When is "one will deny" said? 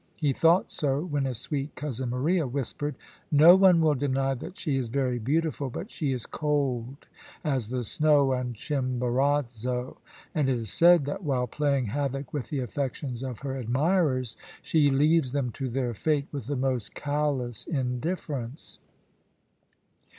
3.55-4.33